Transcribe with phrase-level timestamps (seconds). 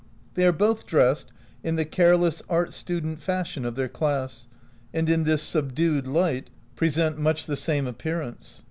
[0.33, 1.31] They are both dressed
[1.63, 4.47] in the care less art student fashion of their class,
[4.91, 8.59] and in this subdued light present much the same appearance.